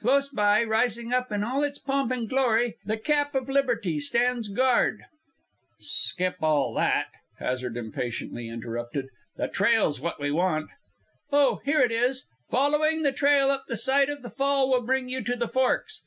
Close 0.00 0.28
by, 0.28 0.64
rising 0.64 1.12
up 1.12 1.30
in 1.30 1.44
all 1.44 1.62
its 1.62 1.78
pomp 1.78 2.10
and 2.10 2.28
glory, 2.28 2.76
the 2.84 2.96
Cap 2.96 3.32
of 3.36 3.48
Liberty 3.48 4.00
stands 4.00 4.48
guard" 4.48 5.04
"Skip 5.78 6.42
all 6.42 6.74
that!" 6.74 7.06
Hazard 7.38 7.76
impatiently 7.76 8.48
interrupted. 8.48 9.06
"The 9.36 9.46
trail's 9.46 10.00
what 10.00 10.18
we 10.18 10.32
want." 10.32 10.70
"Oh, 11.30 11.60
here 11.64 11.80
it 11.82 11.92
is! 11.92 12.26
'Following 12.50 13.04
the 13.04 13.12
trail 13.12 13.52
up 13.52 13.66
the 13.68 13.76
side 13.76 14.08
of 14.08 14.22
the 14.22 14.30
fall 14.30 14.68
will 14.68 14.82
bring 14.82 15.08
you 15.08 15.22
to 15.22 15.36
the 15.36 15.46
forks. 15.46 16.02